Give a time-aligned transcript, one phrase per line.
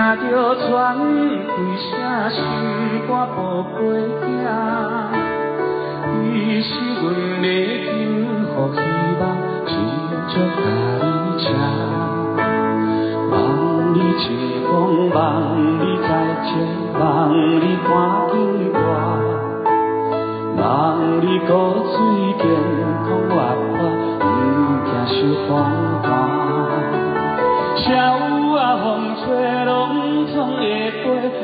[0.00, 1.44] 听着喘气
[1.76, 1.92] 声，
[2.30, 2.40] 心
[3.06, 3.76] 肝宝贝
[4.24, 4.24] 囝，
[6.22, 6.24] 你
[6.62, 6.68] 是
[7.02, 7.04] 阮
[7.42, 7.44] 的
[7.84, 7.92] 幸
[8.46, 8.80] 福希
[9.20, 9.22] 望，
[9.66, 9.70] 亲
[10.26, 10.58] 像甲
[11.02, 11.04] 你
[11.38, 11.44] 请，
[13.30, 13.32] 望
[13.92, 14.24] 你清
[14.66, 14.72] 风，
[15.10, 15.18] 望
[15.78, 16.08] 你再
[16.46, 16.48] 见，
[16.98, 17.88] 望你赶
[18.32, 18.34] 紧
[18.72, 18.80] 过，
[20.56, 20.64] 望
[21.20, 21.50] 你骨
[21.92, 21.94] 髓
[22.38, 22.42] 健
[23.04, 23.30] 康活
[23.76, 23.78] 泼，
[24.18, 24.22] 不
[24.86, 25.14] 惊受
[25.46, 25.48] 风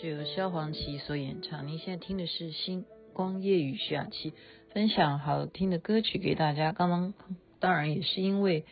[0.00, 4.32] 是由萧煌奇所演唱，您现在听的是《星光夜雨》，徐雅琪
[4.72, 6.72] 分享好听的歌曲给大家。
[6.72, 7.12] 刚刚
[7.58, 8.64] 当然也是因为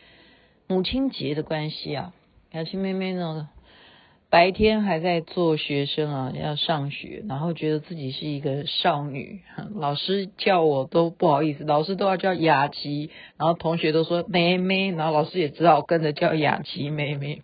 [0.65, 2.13] 母亲节的关系啊，
[2.51, 3.47] 雅琪妹妹呢
[4.31, 9.41] 白天还在做学生啊，要上学，然后觉得自己是一个少女，
[9.75, 17.43] 老师叫我都不好意思，老师都要叫雅琪，然后同学都说妹妹，然后老师也只好跟着叫雅琪妹妹。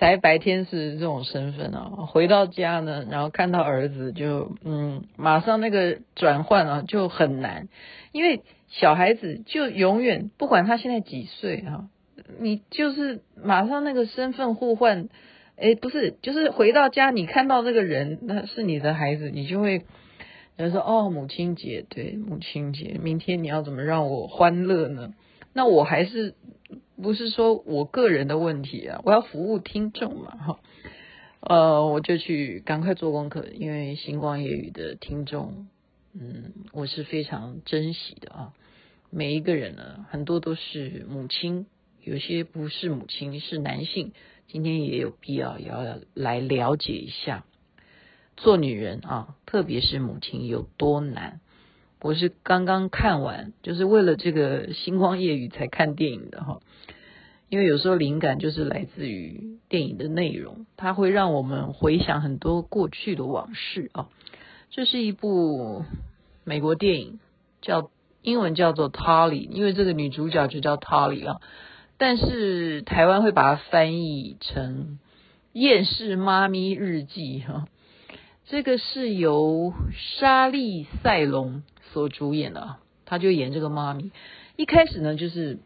[0.00, 7.68] 才白天是这种身份啊，回到家呢，然后看到儿子就嗯，马上那个转换啊就很难，
[8.10, 11.90] 因为小孩子就永远不管他现在几岁啊，
[12.38, 15.10] 你就是马上那个身份互换，
[15.56, 19.84] 诶，不是，就是回到家你看到那个人那是你的孩子，你就会
[20.56, 25.12] 有人说哦，母亲节，对，母亲节，明天你要怎么让我欢乐呢？
[25.52, 26.34] 那我还是。
[27.02, 30.60] 不是说我个人的问题啊，我要服务听众嘛，哈，
[31.40, 35.68] 呃，我就去赶快做功课，因为星光夜语的听众，
[36.12, 38.52] 嗯，我是非常珍惜的啊。
[39.10, 41.66] 每一个人呢，很多都是母亲，
[42.02, 44.12] 有些不是母亲，是男性。
[44.46, 47.44] 今天也有必要要来了解一下，
[48.36, 51.40] 做女人啊，特别是母亲有多难。
[52.02, 56.60] 我是刚刚看完，就是为了这个星光夜雨才看电影的哈。
[57.50, 64.08] 因为有时候灵感就是来自于电影的内容，它会让我们回想很多过去的往事啊。
[64.70, 65.84] 这是一部
[66.44, 67.18] 美国电影，
[67.60, 67.90] 叫
[68.22, 71.40] 英文叫做《Tally》，因为这个女主角就叫 Tally 啊。
[71.98, 74.98] 但是台湾会把它翻译成
[75.52, 77.66] 《厌世妈咪日记》哈。
[78.46, 79.74] 这个是由
[80.20, 81.62] 莎莉赛隆
[81.92, 84.10] 所主演的啊，她就演这个妈咪。
[84.56, 85.58] 一开始呢，就是。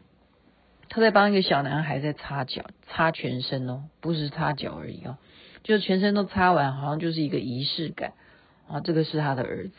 [0.87, 5.17] 他在帮一个小男孩在擦脚，擦全身哦，不是擦脚而已哦，
[5.63, 8.13] 就是全身都擦完，好像就是一个仪式感
[8.69, 8.81] 啊。
[8.81, 9.73] 这个是他的儿子，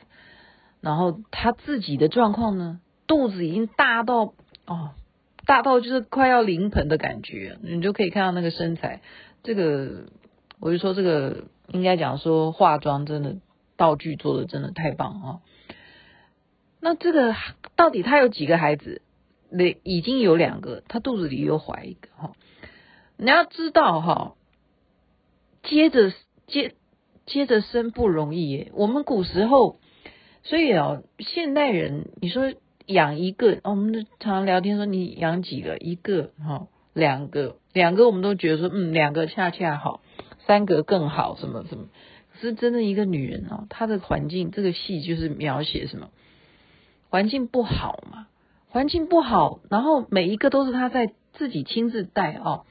[0.80, 4.34] 然后他自己的状况呢，肚子已经大到
[4.66, 4.90] 哦，
[5.46, 9.00] 大到就是快要临盆的感觉，你就可以看到那个身材。
[9.44, 10.06] 这个
[10.58, 13.36] 我就说，这个应该讲说化妆真的
[13.76, 15.40] 道具做的真的太棒啊。
[16.80, 17.34] 那这个
[17.74, 19.02] 到底他有几个孩子？
[19.48, 22.32] 那已经有两个，他肚子里又怀一个哈。
[23.16, 24.34] 你要知道哈，
[25.62, 26.12] 接着
[26.48, 26.74] 接
[27.26, 28.72] 接着生不容易耶。
[28.74, 29.78] 我们古时候，
[30.42, 32.52] 所以啊，现代人你说
[32.86, 35.78] 养一个，哦我们常常聊天说你养几个？
[35.78, 40.02] 一个哈，两个，两个我们都觉得说嗯，两个恰恰好，
[40.46, 41.86] 三个更好，什么什么。
[42.40, 46.10] 是真的一个女人哦，她的环境，这个戏就是描写什么？
[47.10, 48.26] 环境不好嘛。
[48.68, 52.66] 环境不好，然后每一个都是他在自己亲自带哦。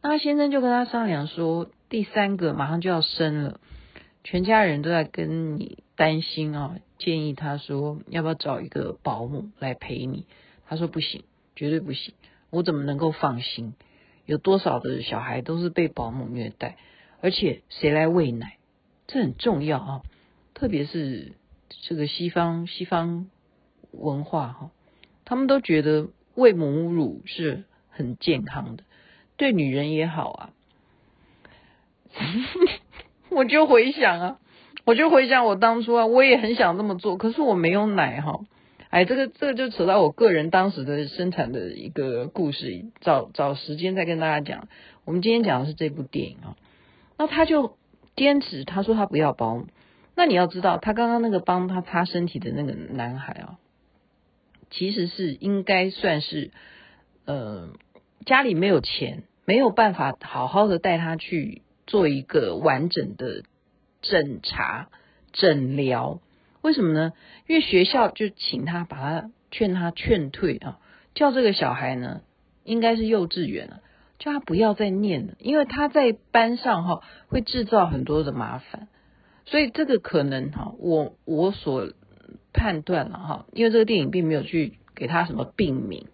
[0.00, 3.58] 那先生就跟他商量说，第三个马上就要生了，
[4.22, 10.26] 全家人都在跟你担心啊，建议他说要不要找一个保姆来陪你？
[10.68, 11.24] 他说不行，
[11.56, 12.14] 绝对不行，
[12.50, 13.74] 我怎么能够放心？
[14.26, 16.76] 有多少的小孩都是被保姆虐待，
[17.20, 18.58] 而且谁来喂奶？
[19.08, 20.02] 这很重要啊，
[20.54, 21.32] 特别是
[21.88, 23.26] 这个西方西方
[23.92, 24.70] 文化哈。
[25.24, 28.84] 他们都觉得喂母乳是很健康的，
[29.36, 30.50] 对女人也好啊。
[33.30, 34.38] 我就回想啊，
[34.84, 38.40] 我就回想我当初啊，我也很想这么做，可是我没有奶哈。
[38.88, 44.66] 哎，这个这个就扯到我个人当时的生产的一个故事，找找时间再跟大家讲。
[45.04, 46.56] 我们今天讲的是这部电影啊，
[47.16, 47.76] 那他就
[48.16, 49.62] 坚持他说他不要包。
[50.16, 53.58] 那你要知道，他刚刚那个帮他擦身体的那个男孩啊，
[54.70, 56.50] 其实是应该算是
[57.24, 57.70] 呃
[58.24, 63.42] 家里没有钱，没有办法好好的带他去做一个完整的
[64.00, 64.88] 诊查
[65.32, 66.20] 诊疗。
[66.62, 67.12] 为什么呢？
[67.46, 70.78] 因为学校就请他把他劝他劝退啊，
[71.14, 72.20] 叫这个小孩呢，
[72.64, 73.80] 应该是幼稚园了，
[74.18, 78.88] 叫他不要再念了，因为他在班上哈会制造很多的麻烦，
[79.46, 81.92] 所以这个可能哈，我我所
[82.52, 86.06] 判断了哈，因为这个电影并没有去给他什么病名。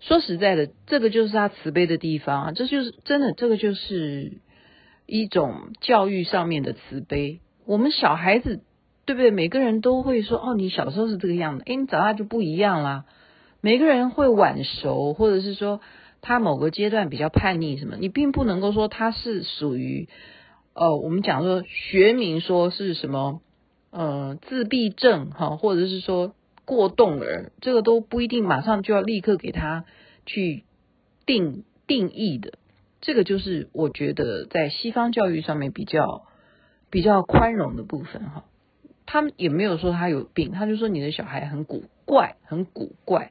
[0.00, 4.32] 说实在的，这个就是他慈悲的地方啊，这就是真的，这个就是
[5.06, 7.40] 一种教育上面的慈悲。
[7.66, 8.62] 我们小孩子。
[9.06, 9.30] 对不对？
[9.30, 13.04] 每个人都会说哦，你小时候是这个样子，诶，你长大就不一样啦。
[13.60, 15.82] 每个人会晚熟，或者是说
[16.22, 20.08] 他某个阶段比较叛逆什么，你并不能够说他是属于
[20.72, 23.42] 呃，我们讲说学名说是什么
[23.94, 29.84] 呃自闭症哈，或者是说过动儿，这个都不一定马上就要立刻给他
[30.26, 30.64] 去
[31.24, 32.54] 定定义的。
[33.00, 36.26] 这个就是我觉得在西方教育上面比较
[36.90, 38.44] 比较宽容的部分哈。
[39.06, 43.30] 他们也没有说他有病，他就说你的小孩很古怪，很古怪。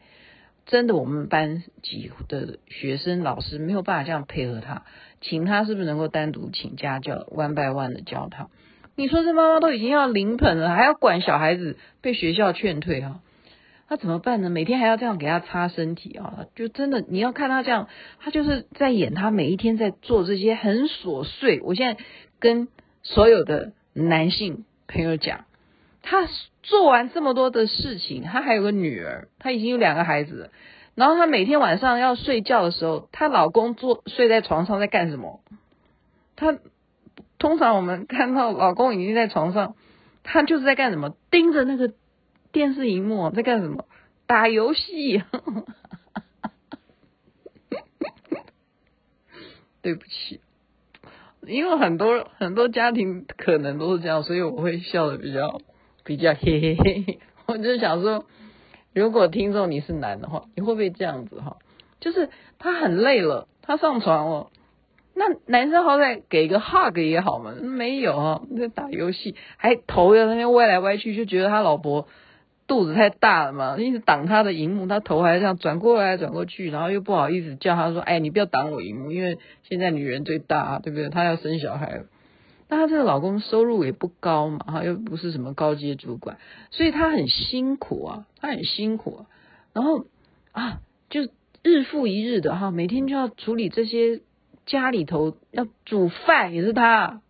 [0.66, 4.86] 真的，我们班级的学生老师没有办法这样配合他，
[5.20, 8.48] 请他是不是能够单独请家教，one by one 的教他？
[8.96, 13.20] 你说这妈妈都已经要临盆了，还要管小孩子被学校劝退哈，
[13.90, 14.50] 那怎么办呢？
[14.50, 17.88] 每天还要这样给他擦身体啊，就真的你要看他这样，
[18.20, 21.60] 他就是在演他每一天在做这些很琐碎。
[21.62, 22.04] 我现在
[22.40, 22.68] 跟
[23.02, 25.46] 所有的男性朋友讲。
[26.06, 26.28] 他
[26.64, 30.52] 做完这么多的事情，他还有个女儿，他已经有两个孩子。
[30.96, 35.40] 然后他每天晚上要睡觉的时候，她老公坐睡在床上在干什么？
[36.36, 36.58] 他
[37.40, 39.76] 通常我们看到老公已经在床上，
[40.24, 41.16] 他就是在干什么？
[41.32, 41.94] 盯着那个
[42.52, 43.86] 电视荧幕在干什么？
[44.28, 45.24] 打游戏。
[49.82, 50.40] 对不起，
[51.46, 55.60] 因为很多很多家庭可能都是这样，所以我会笑得比较。
[56.06, 58.26] 比较 嘿嘿嘿，我就想说，
[58.94, 61.58] 如果听众你是男的话，你会不会这样子哈？
[62.02, 64.52] 就是他很累了，他上床了，
[65.16, 72.08] 那男生好歹给个 hug 也好嘛，没有啊，在打游戏，还头在那边歪来歪去，就觉得他老婆
[72.66, 81.10] 肚子太大了嘛，一直挡他的荧幕，他头还这样转过来转过去，然后又不好意思叫他说，哎，你不要挡我荧幕，因为现在女人最大，啊对不对？
[81.10, 82.06] 她要生小孩了。
[82.70, 86.38] 那她这个老公收入也不高嘛，哈，又不是什么高阶主管，
[86.72, 89.26] 所以他很辛苦啊，他很辛苦。
[89.74, 90.06] 然后
[90.54, 91.22] 啊，就
[91.62, 94.22] 日复一日的哈，每天就要处理这些
[94.66, 97.22] 家里头要煮饭也是他，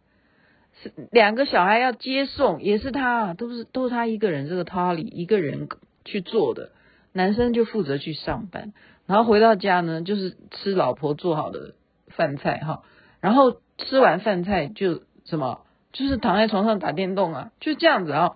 [0.81, 5.69] 是两个小孩要接送也是他，都是都是他一个人这个 Tolly 一个人
[6.05, 6.71] 去做的。
[7.11, 8.73] 男生就负责去上班，
[9.05, 11.75] 然后回到家呢，就是吃老婆做好的
[12.07, 12.83] 饭菜哈，
[13.21, 15.03] 然后吃完饭菜就。
[15.25, 15.61] 什么？
[15.93, 18.35] 就是躺在床上打电动啊，就这样子啊。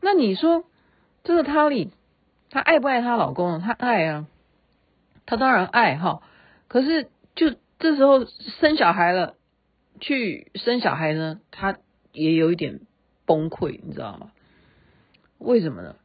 [0.00, 0.64] 那你说
[1.22, 1.90] 这个 Tolly，
[2.50, 3.60] 她爱不爱她老公？
[3.60, 4.26] 她爱啊，
[5.26, 6.22] 她当然爱哈。
[6.66, 9.34] 可是就这时候生小孩了，
[10.00, 11.78] 去生小孩呢，他
[12.12, 12.80] 也有一点
[13.24, 14.32] 崩溃，你知道吗？
[15.38, 15.96] 为什么呢？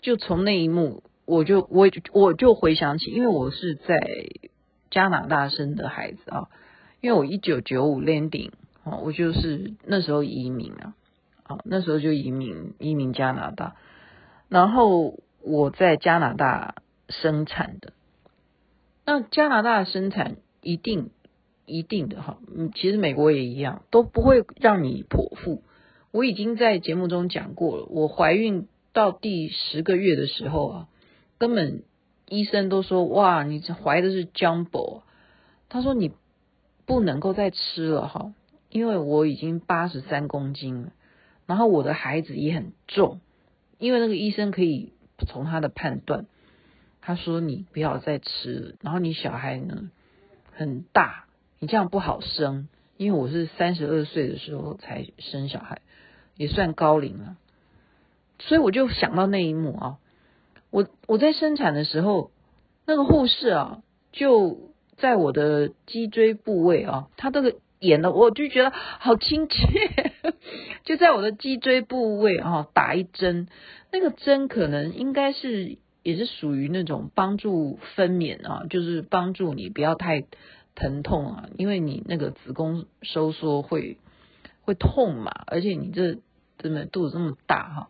[0.00, 3.98] 就从那一幕，我就我我就回想起，因为我是在
[4.90, 6.48] 加拿大生的孩子啊，
[7.00, 8.50] 因为我一九九五 landing。
[8.84, 10.94] 哦，我就是那时候移民啊，
[11.42, 13.74] 啊，那时候就移民移民加拿大，
[14.48, 16.76] 然后我在加拿大
[17.08, 17.92] 生产的。
[19.04, 21.10] 那加拿大生产一定
[21.64, 25.62] 一定的哈，嗯，其实美国也一样，都不会让你剖腹。
[26.10, 30.88] 我已经在节目中讲过了，我怀孕到第十个月的时候啊，
[31.38, 31.84] 根本
[32.28, 35.02] 医生都说哇，你这怀的是 Jumbo，
[35.68, 36.10] 他说你
[36.84, 38.34] 不能够再吃了哈。
[38.68, 40.92] 因为我已经八十三公斤了，
[41.46, 43.20] 然后我的孩子也很重，
[43.78, 44.92] 因为那个医生可以
[45.26, 46.26] 从他的判断，
[47.00, 49.90] 他说你不要再吃了，然后你小孩呢
[50.56, 51.26] 很大，
[51.58, 55.82] 你这样不好生，因为我是三十二岁的时候才生小孩，
[56.36, 57.36] 也算高龄了，
[58.40, 59.98] 所以我就想到那一幕啊，
[60.70, 62.30] 我我在生产的时候，
[62.86, 63.82] 那个护士啊。
[64.12, 70.14] 就在我的脊椎部位啊，他这个演的我就觉得好亲切，
[70.84, 73.46] 就在我的脊椎部位啊打一针，
[73.92, 80.24] 那个针可能应该是也是属于那种帮助分娩啊，就是帮助你不要太
[80.76, 83.98] 疼痛啊，因为你那个子宫收缩会
[84.62, 86.18] 会痛嘛，而且你这
[86.58, 87.88] 真的肚子这么大哈。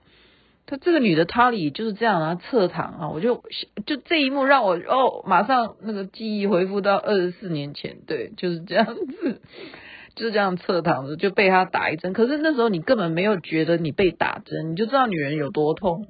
[0.65, 3.45] 他这个女的，她里就是这样啊，侧躺啊，我就
[3.85, 9.43] 就这一幕让我哦，马上那个记忆恢复到二十四年前，对，就是这样子，
[10.15, 12.15] 就这样侧躺着就被他打一针。
[12.15, 16.07] 可是那时候你根本没有觉得你被打针，你就知道女人有多痛，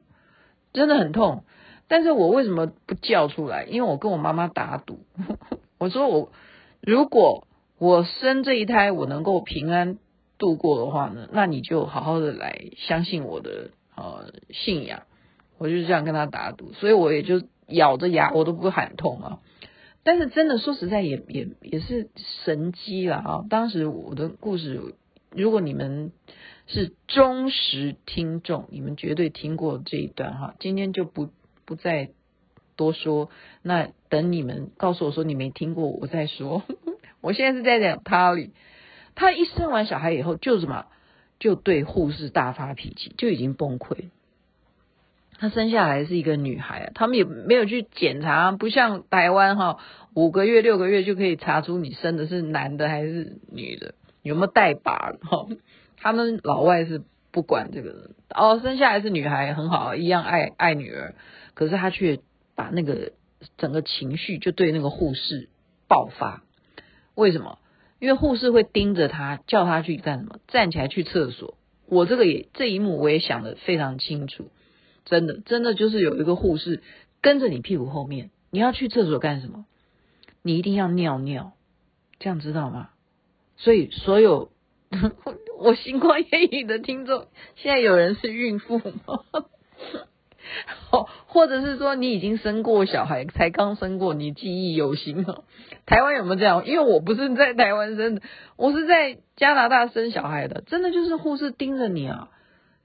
[0.73, 1.43] 真的很痛。
[1.89, 3.65] 但是我为什么不叫出来？
[3.65, 5.01] 因为我跟我妈妈打赌，
[5.79, 6.33] 我说我
[6.81, 7.47] 如果
[7.79, 9.99] 我生这一胎我能够平安
[10.39, 13.71] 度过的话呢，那你就好好的来相信我的。
[13.99, 15.05] 呃，信仰，
[15.57, 19.39] 我就是这样跟他打赌，所以我也就咬着牙，我都不喊痛啊。
[20.05, 22.11] 但是真的说实在也，也也也是
[22.45, 23.45] 神迹了啊！
[23.49, 24.95] 当时我的故事，
[25.31, 26.13] 如果你们
[26.67, 30.55] 是忠实听众，你们绝对听过这一段哈。
[30.61, 31.31] 今天就不
[31.67, 32.09] 不再
[32.77, 33.29] 多说，
[33.63, 36.63] 那等你们告诉我说你没听过，我再说。
[37.21, 38.53] 我现在是在讲他里，
[39.15, 40.87] 他一生完小孩以后就什么？
[41.39, 44.09] 就对护士大发脾气，就已经崩溃。
[45.39, 49.79] 她生下来是一个女孩，他们也没有去检查，不像台湾哈，
[50.15, 55.47] 五个月、六个月就可以查出你生的是男的还是女的，有没有带把哈。
[55.99, 57.03] 他们老外是
[57.37, 58.15] 不管这个人。
[58.35, 61.15] 哦，生下来是女孩很好，一样爱爱女儿，
[61.53, 62.19] 可是他却
[62.55, 63.13] 把那个
[63.59, 65.51] 整个情绪就对那个护士
[65.87, 66.43] 爆发，
[67.15, 67.59] 为什么？
[67.99, 70.39] 因为护士会盯着他，叫他去干什么？
[70.49, 71.59] 站起来去厕所。
[71.85, 74.51] 我这个也这一幕我也想得非常清楚，
[75.05, 76.83] 真的，真的就是有一个护士
[77.21, 79.67] 跟着你屁股后面，你要去厕所干什么？
[80.41, 81.53] 你一定要尿尿，
[82.19, 82.89] 这样知道吗？
[83.59, 84.51] 所以所有
[85.59, 87.27] 我星光夜语的听众，
[87.57, 89.21] 现在有人是孕妇吗？
[90.93, 95.45] 哦，或者是说你已经生过小孩，才刚生过，你记忆犹新哦。
[95.87, 96.65] 台湾有没有这样？
[96.67, 98.23] 因为我不是在台湾生的，
[98.57, 100.63] 我是在加拿大生小孩的。
[100.67, 102.29] 真的就是护士盯着你啊，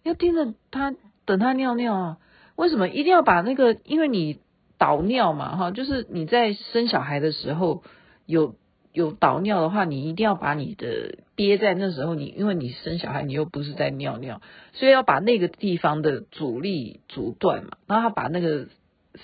[0.04, 2.18] 要盯着他，等他尿尿啊。
[2.56, 3.78] 为什么一定要把那个？
[3.84, 4.40] 因为你
[4.78, 7.84] 导尿嘛，哈，就是你在生小孩的时候
[8.26, 8.56] 有。
[8.94, 14.42] 有导尿的话，你一定要把你的憋在那时候，你因为你生小孩，你又不是在尿尿，
[14.74, 17.78] 所以要把那个地方的阻力阻断嘛。
[17.88, 18.68] 然后他把那个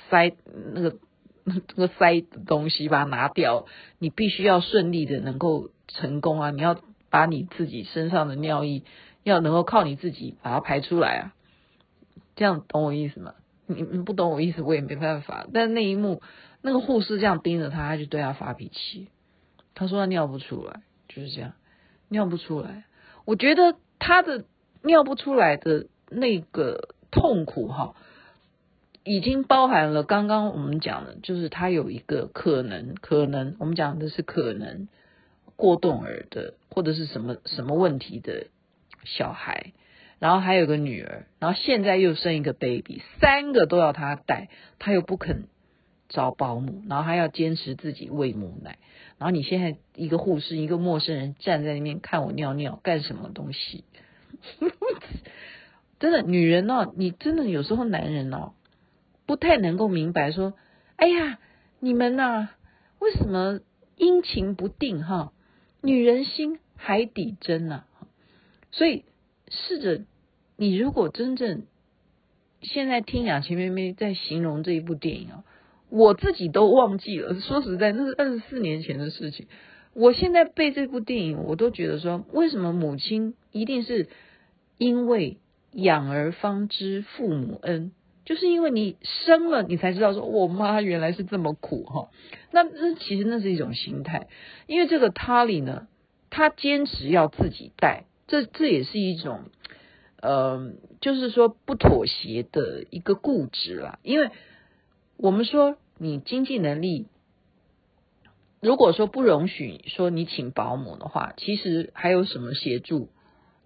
[0.10, 0.34] 塞
[0.74, 0.96] 那个
[1.44, 3.66] 那个塞的东西把它拿掉，
[4.00, 6.52] 你必须要顺利的能够成功啊！
[6.52, 8.84] 你要把你自己身上的尿液
[9.24, 11.34] 要能够靠你自己把它排出来啊！
[12.36, 13.34] 这样懂我意思吗？
[13.66, 15.46] 你你不懂我意思，我也没办法。
[15.54, 16.22] 但那一幕，
[16.62, 19.08] 那个护士这样盯着他，他就对他发脾气。
[19.78, 21.54] 他说他尿不出来，就是这样，
[22.10, 22.86] 尿不出来。
[23.26, 24.46] 我觉得他的
[24.82, 27.96] 尿不出来的那个痛苦哈，
[29.04, 34.88] 已经包含了刚刚我们讲的，就是他有一个可能，可能我们讲的是可能
[35.56, 38.48] 过动儿的，或者是什么什么问题的
[39.04, 39.74] 小孩，
[40.18, 45.48] 然后还有个女儿，然后现在又生一个 baby，三个都要他带，他又不肯
[46.10, 48.80] 找保姆，然后还要坚持自己喂母奶。
[49.18, 53.84] 然后你现在一个护士，一个陌生人站在那边看我尿尿干什么东西？
[56.00, 58.54] 真的，女人哦，你真的有时候男人哦，
[59.26, 60.54] 不太能够明白说，
[60.96, 61.40] 哎呀，
[61.80, 62.56] 你们呐、啊，
[63.00, 63.60] 为什么
[63.96, 65.34] 阴晴不定哈？
[65.82, 68.08] 女人心海底针呐、啊，
[68.72, 69.06] 所以
[69.48, 70.04] 试着
[70.56, 71.66] 你如果真正
[72.62, 75.44] 现在听雅琪妹妹在形容这一部电影啊。
[75.90, 79.48] 我自己都忘记了，说实在，那是二十四年前的事情。
[79.94, 84.10] 我现在背这部电影，我都觉得说，为什么母亲一定是
[84.78, 85.38] 因为
[85.72, 87.94] 养儿方知父母恩，
[88.26, 92.10] 就是因为你生了，你才知道说，我妈原来是这么苦哈。
[92.52, 94.28] 那那其实那是一种心态，
[94.68, 95.88] 因为这个他里呢，
[96.30, 99.46] 他坚持要自己带，这这也是一种，
[100.22, 104.30] 呃，就是说不妥协的一个固执啦，因为。
[105.18, 107.08] 我们说，你经济能力，
[108.62, 113.10] 如果说不容许说你请保姆的话，其实还有什么协助？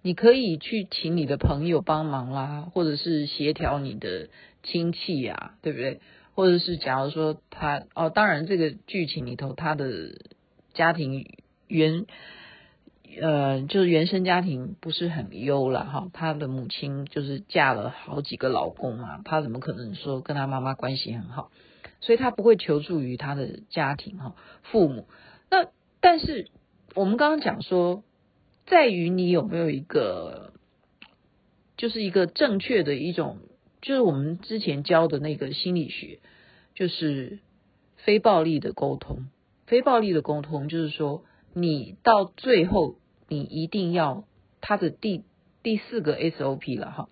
[0.00, 4.30] 你可以去请你的朋友帮忙啦，或者是协调你的
[4.62, 6.00] 亲戚呀，对不对？
[6.34, 10.22] 或者是假如说他哦，当然这个剧情里头他的
[10.72, 11.26] 家庭
[11.68, 12.06] 原
[13.20, 21.50] 呃就是原生家庭不是很优了哈，他的母亲就是嫁了好几个老公嘛，他怎么可能说跟他妈妈关系很好？
[22.00, 25.06] 所以他不会求助于他的家庭哈父母。
[25.50, 25.68] 那
[26.00, 26.48] 但是
[26.94, 28.02] 我们刚刚讲说，
[28.66, 30.52] 在于你有没有一个，
[31.76, 33.38] 就是一个正确的一种，
[33.80, 36.18] 就是我们之前教的那个心理学，
[36.74, 37.38] 就是
[37.96, 39.28] 非暴力的沟通。
[39.66, 42.96] 非暴力的沟通就是说，你到最后
[43.32, 44.24] 你一定要
[44.60, 45.24] 他的第
[45.62, 47.08] 第四个 SOP 了哈。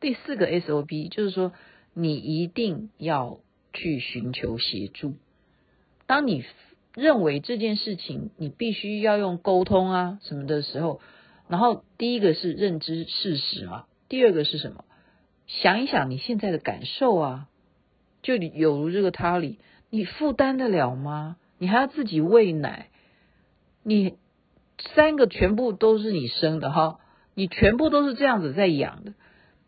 [0.00, 1.52] 第四个 SOP 就是说，
[1.94, 3.38] 你一定要
[3.72, 5.14] 去寻求协助。
[6.06, 6.44] 当你
[6.94, 11.00] 认为这件事情你必须要用沟通啊什么的时候，
[11.46, 14.84] 然后第一个是认知事实啊，第二个是什么？
[15.46, 17.48] 想一想你现在的感受啊，
[18.22, 19.58] 就有如这个他里，
[19.88, 21.36] 你负担得了吗？
[21.58, 22.88] 你还要自己喂奶，
[23.82, 24.14] 你
[24.94, 26.98] 三个全部都是你生的哈，
[27.34, 29.14] 你全部都是这样子在养的。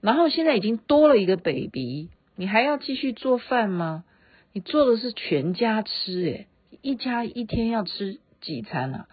[0.00, 4.04] 然后现在已经多了一个 baby，你还要继续做饭吗？
[4.52, 6.46] 你做的是全家吃诶，
[6.82, 9.06] 一家一天要吃几餐啊？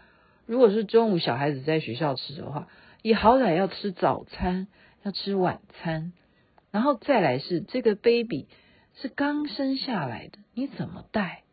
[0.46, 2.68] 如果是中午小孩子在学校吃的话，
[3.02, 4.68] 也好歹要吃早餐，
[5.04, 6.12] 要吃晚餐，
[6.72, 8.48] 然后再来是这个 baby
[8.96, 11.44] 是刚生下来的，你怎么带？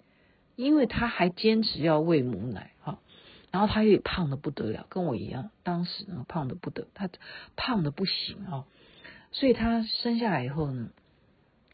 [0.56, 2.98] 因为他还坚持要喂母奶哈，
[3.50, 7.08] 然后他也胖得不得了，跟我一样，当时呢胖得不得，他
[7.56, 8.64] 胖得不行啊。
[9.32, 10.90] 所以他生下来以后呢，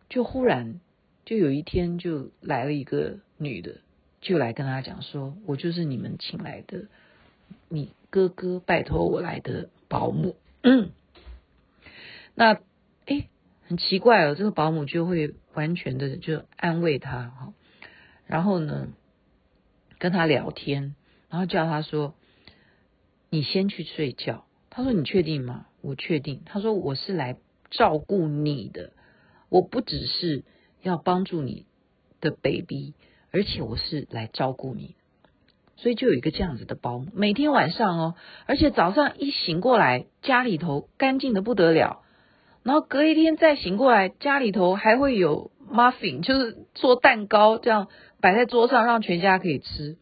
[0.08, 0.80] 就忽然
[1.24, 3.80] 就有一天就来了一个女的，
[4.20, 6.86] 就来跟他讲说：“我就是你们请来的，
[7.68, 10.36] 你哥哥拜托我来的保姆。
[10.62, 10.90] ”嗯，
[12.34, 12.60] 那
[13.06, 13.28] 哎，
[13.68, 17.52] 很奇怪哦，这个保姆就会完全的就安慰他哈，
[18.26, 18.88] 然后呢
[19.98, 20.94] 跟他聊天，
[21.32, 22.14] 然后叫他说
[23.28, 26.42] ：“你先去睡觉。”他说：“你确定吗？”我确定。
[26.46, 27.36] 他说：“我是来。”
[27.74, 28.92] 照顾你的，
[29.48, 30.44] 我不只是
[30.82, 31.64] 要帮助你
[32.20, 32.92] 的 baby，
[33.30, 34.94] 而且我是来照顾你，
[35.76, 42.02] 所以就有一个这样子的保姆，每天晚上哦，而且早上一醒过来，家里头干净的不得了，
[42.62, 47.88] 然后隔一天再醒过来，家里头还会有 muffin，就是做蛋糕这样
[48.20, 49.96] 摆在桌上，让全家可以吃。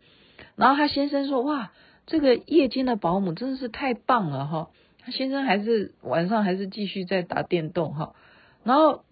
[0.60, 1.72] 然后他先生说：“哇，
[2.06, 4.68] 这个夜间的保姆真的是太棒了哈。”
[5.02, 8.14] 他先生还是晚上还是继续在打电动哈，
[8.64, 9.02] 然后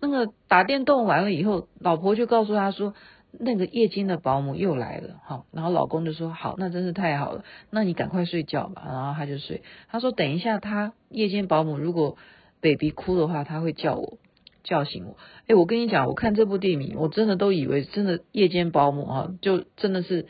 [0.00, 2.94] 那个打电动完了以后，老婆就告诉他说，
[3.30, 9.62] 那个夜间的保姆又来了哈，然后老公就说好，那真是太好了，那你赶快睡觉吧，然后他就睡。
[9.88, 12.16] 他说等一下他夜间保姆如果
[12.62, 14.16] baby 哭的话，他会叫我
[14.64, 15.16] 叫醒我。
[15.46, 20.26] 哎，我跟你讲，我看这部电影，我真的都以为真的夜间保姆哈，就真的是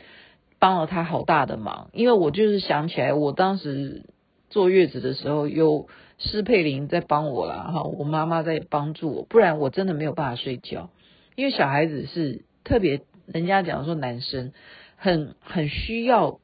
[0.59, 4.05] 帮了他好大的忙，因为我就是想起来我当时。
[4.51, 10.89] 坐月子的时候有施佩林在帮我啦，哈，我妈妈在帮助我，不然我真的没有办法睡觉，
[11.35, 14.51] 因为小孩子是特别，人家讲说男生
[14.97, 16.39] 很很需要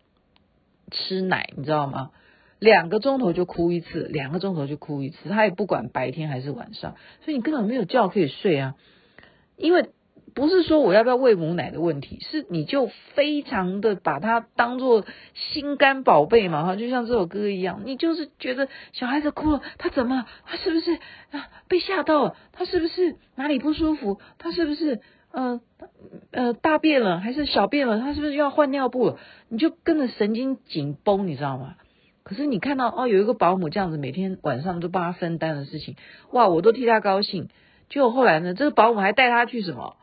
[0.91, 2.11] 吃奶，你知道吗？
[2.65, 8.75] 两个钟头就哭一次，两个钟头就哭一次，他也不管白天还是晚上，所以你根本没有觉可以睡啊，
[9.57, 9.89] 因为。
[10.33, 20.91] 不是说我要不要喂母奶的问题，是你就非常的把它当做心肝宝贝嘛哈，就像这首歌一样，你就是觉得小孩子哭了，他怎么，他是不是
[21.31, 22.35] 啊被吓到了？
[22.51, 24.19] 他是不是哪里不舒服？
[24.37, 24.99] 他是不是
[25.31, 25.61] 呃
[26.31, 28.01] 呃大便了还是小便了？
[28.01, 29.17] 他是不是要换尿布了？
[29.47, 31.75] 你就跟着神经紧绷，你知道吗？
[32.25, 35.95] 可是你看到哦，有一个保姆这样子，每天晚上都帮他分担的事情，
[36.31, 37.49] 哇，我都替他高兴。
[37.87, 39.95] 结果后来呢，这个保姆还带他去什么？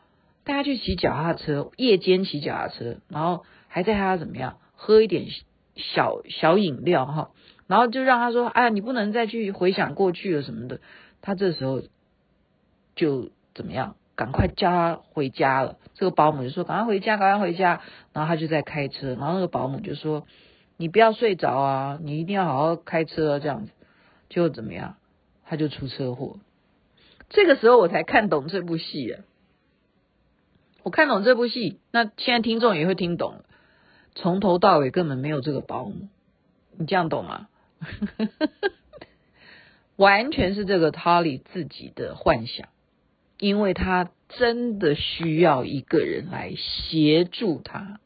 [0.45, 5.25] 带他去骑脚踏车，夜间骑脚踏车，然后还带他怎么样，喝一点
[5.75, 7.31] 小小饮料哈，
[7.67, 10.79] 然后就让他说，哎呀，你不能再去回想过去了什么的。
[11.21, 11.81] 他这时候
[12.95, 15.77] 就怎么样，赶快叫他回家了。
[15.93, 17.81] 这个保姆就说，赶快回家，赶快回家。
[18.13, 20.25] 然后他就在开车，然后那个保姆就说，
[20.83, 23.71] 你不要睡着啊，你一定要好好开车啊，这样子。
[24.27, 24.97] 就怎么样，
[25.45, 26.39] 他就出车祸。
[27.29, 29.23] 这个时候我才看懂这部戏啊。
[30.83, 33.45] 我看懂这部戏，那现在听众也会听懂了。
[34.13, 36.09] 从头到尾根本没有这个保姆，
[36.77, 37.47] 你这样懂吗？
[39.95, 42.67] 完全是这个 Tali 自己的幻想，
[43.39, 48.01] 因为他真的需要一个人来协助他。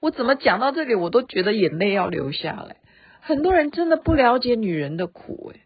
[0.00, 2.76] 我怎么讲到这里，我都觉得眼泪要流下来。
[3.20, 5.60] 很多人真的不了解女人的苦，诶，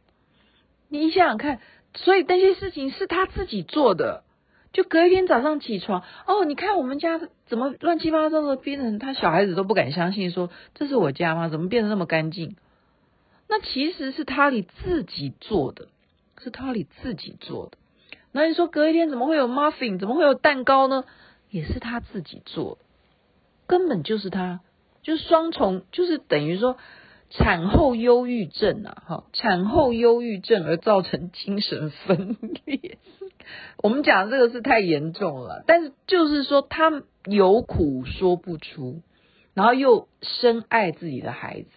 [0.88, 1.60] 你想想看，
[1.94, 4.24] 所以那些事情是他自己做的。
[4.72, 11.48] 就隔一天早上起床，哦，你看我们家怎么乱七八糟的变成，他小孩子都不敢相信，说这是我家吗？
[11.48, 12.54] 怎么变得那么干净？
[13.48, 15.88] 那其实是他里自己做的，
[16.40, 17.78] 是他里自己做的。
[18.30, 19.98] 那你说隔一天怎么会有 muffin？
[19.98, 21.04] 怎么会有蛋糕呢？
[21.50, 22.78] 也是他自己做，
[23.70, 24.60] 根本就是他，
[25.02, 26.76] 就是双重，就是等于说
[27.30, 32.98] 产后忧郁症啊，哈，产后忧郁症而造成精神分裂。
[33.80, 39.02] 我们讲这个是太严重了，但是就是说他有苦说不出，
[39.54, 41.68] 然后又深爱自己的孩子，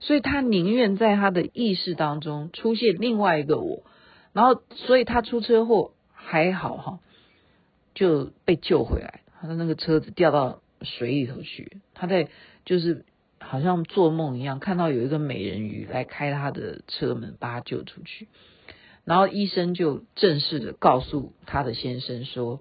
[0.00, 3.84] 所以他宁愿在他的意识当中出现另外一个我，
[4.32, 5.92] 然后所以他出车祸。
[6.28, 6.98] 还好哈，
[7.94, 9.20] 就被救回来。
[9.40, 12.30] 他的那个车子掉到水里头去，他在
[12.64, 13.04] 就是
[13.38, 18.28] 好像做梦一样，看到有一个美人鱼来开他的车门，把他救出去。
[19.04, 22.60] 然后医生就正式的告诉他的先生说，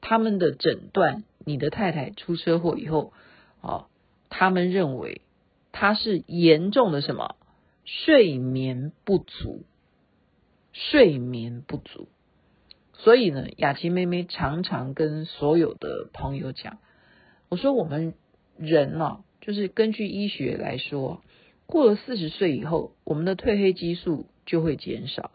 [0.00, 3.12] 他们的诊断，你的太太出车祸以后，
[3.60, 3.86] 哦，
[4.28, 5.20] 他们认为
[5.70, 7.36] 他是严重的什么？
[7.84, 9.64] 睡眠不足，
[10.72, 12.08] 睡眠不足。
[12.94, 16.78] 所以呢，雅琪妹妹常常跟所有的朋友讲，
[17.48, 18.14] 我说我们
[18.56, 21.22] 人呢、啊，就是根据医学来说，
[21.66, 25.30] 过了四十岁以后，我们的褪黑激素就会减少，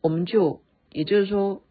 [0.00, 0.60] 我们就
[0.92, 1.62] 也就是说，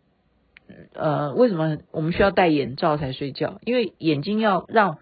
[0.94, 3.60] 呃，为什么我们需要戴眼罩才睡觉？
[3.64, 4.98] 因为眼睛要让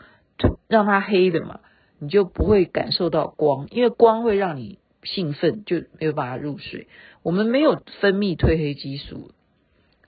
[0.67, 1.61] 让它黑的嘛，
[1.99, 6.87] 你就不会感受到光，因为光会让你兴奋，就没有办法入睡。
[7.23, 9.31] 我们没有分泌褪黑激素。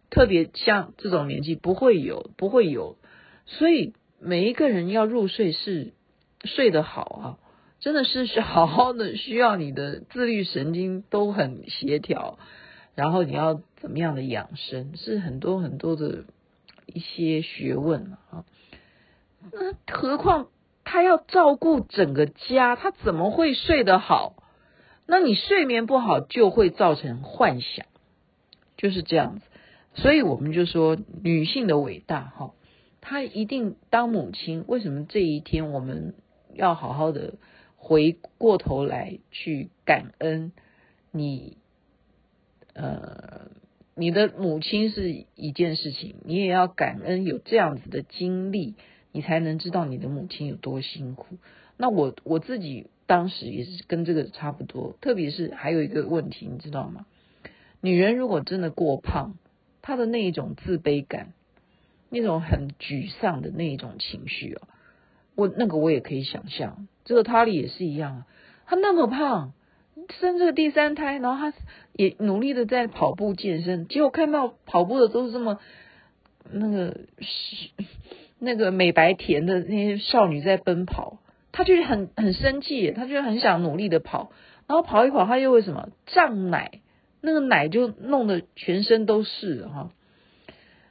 [0.10, 2.96] 特别像这种年纪不会有，不会有，
[3.46, 3.94] 所以
[4.28, 5.94] 每一个人要入睡是
[6.44, 7.40] 睡得好啊，
[7.80, 12.38] 真的是是好好的，需要你的自律神经都很协调，
[12.94, 16.26] 然后你要怎么样的养生，是很多很多的
[16.88, 18.44] 一些学问啊。
[19.54, 20.48] 那何况
[20.84, 24.36] 他要照顾整个家，他怎么会睡得好？
[25.06, 27.86] 那你睡眠不好就会造成幻想，
[28.76, 29.46] 就是这样子。
[29.96, 32.52] 所以我们就说女性的伟大哈，
[33.10, 34.66] 她一定当母亲。
[34.68, 36.14] 为什么这一天我们
[36.54, 37.36] 要好好的
[37.78, 40.52] 回过头来去感恩
[41.12, 41.56] 你？
[42.74, 43.50] 呃，
[43.96, 48.76] 你的母亲是一件事情，你也要感恩有这样子的经历，
[49.14, 51.38] 你才能知道你的母亲有多辛苦。
[51.78, 57.06] 那我我自己当时也是跟这个差不多，特别是还有一个问题，你知道吗？
[57.80, 59.38] 女人如果真的过胖，
[59.82, 61.32] 她的那一种自卑感，
[62.10, 64.68] 那种很沮丧的那一种情绪哦，
[65.36, 66.88] 我那个我也可以想象。
[67.06, 68.28] 这个他里也是一样啊，
[68.66, 69.54] 他那么胖，
[70.20, 71.58] 生这个第三胎，然后他
[71.94, 75.60] 也努力的在跑步健身，结果看到跑步的都是这么
[76.52, 77.70] 那个是
[78.40, 81.20] 那个美白甜的那些少女在奔跑，
[81.52, 84.32] 他就很很生气，他就很想努力的跑，
[84.68, 85.90] 然后跑一跑，他又为什么？
[86.06, 86.82] 胀奶？
[87.20, 89.92] 那个奶就弄得全身都是哈，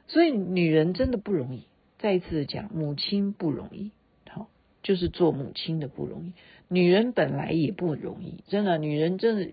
[0.07, 1.63] 所以女人真的不容易。
[1.99, 3.91] 再一次讲，母亲不容易，
[4.29, 4.49] 好，
[4.83, 6.33] 就是做母亲的不容易。
[6.67, 9.51] 女人本来也不容易，真的，女人真的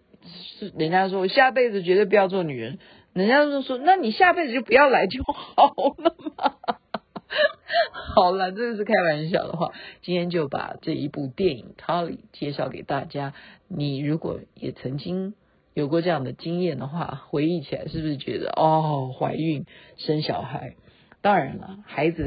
[0.58, 2.78] 是人家说下辈子绝对不要做女人，
[3.14, 6.56] 人家都说，那你下辈子就不要来就好了嘛。
[8.14, 9.72] 好了，这个是开玩笑的话。
[10.02, 13.32] 今天就把这一部电影《Tully》介绍给大家。
[13.68, 15.34] 你如果也曾经。
[15.74, 20.76] 有过这样的经验的话，回忆起来是不是觉得哦，怀孕生小孩，
[21.20, 22.24] 当然了，孩子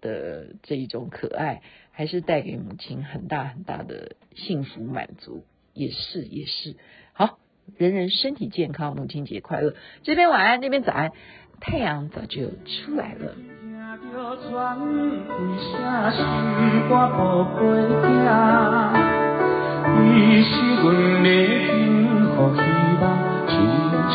[0.00, 6.76] 的这一种可爱，还是带给母亲很大很大的幸福满足，也是也是。
[7.12, 7.38] 好，
[7.76, 9.74] 人人身体健康，母亲节快乐。
[10.02, 11.12] 这边晚安，那边早安，
[11.60, 13.36] 太阳早就出来了。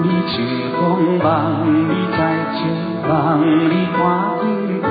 [0.03, 0.37] 你清
[0.77, 0.79] 风，
[1.25, 1.25] 望
[1.65, 2.19] 你再
[2.53, 2.61] 见，
[3.09, 3.99] 望你赶
[4.43, 4.45] 紧
[4.83, 4.87] 大，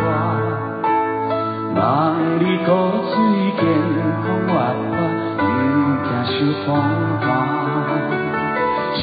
[1.75, 1.81] 望
[2.39, 2.69] 你骨
[3.05, 3.13] 髓
[3.59, 3.61] 健
[4.23, 4.51] 康活
[4.89, 4.97] 泼，
[5.37, 5.45] 毋
[6.03, 6.33] 惊受
[6.65, 6.67] 风
[7.21, 7.23] 寒。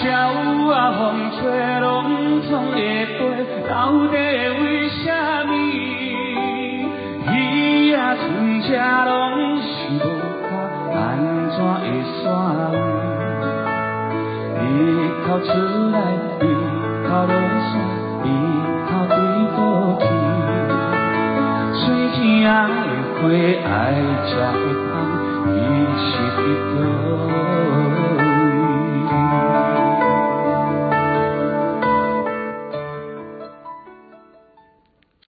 [0.02, 1.00] 鸟有啊，风
[1.36, 1.38] 吹
[1.80, 1.86] 拢
[2.42, 3.18] 总会飞，
[3.68, 3.70] 到
[4.08, 5.02] 底为什
[5.46, 5.50] 么？
[7.32, 7.32] 鱼
[7.92, 8.26] 仔春
[8.62, 9.19] 吃拢
[15.30, 15.52] 日头出
[15.92, 15.96] 来，
[16.40, 16.42] 日
[17.06, 17.32] 头落
[17.70, 17.72] 山，
[18.24, 18.26] 日
[18.88, 19.14] 头对
[19.54, 19.58] 倒
[20.00, 20.02] 去。
[21.72, 21.82] 水
[22.16, 22.48] 田的
[23.14, 23.22] 花
[23.64, 23.70] 爱
[24.26, 24.30] 吃